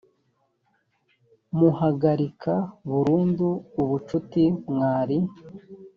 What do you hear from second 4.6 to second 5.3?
mwari